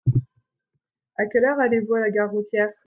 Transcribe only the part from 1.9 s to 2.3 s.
à la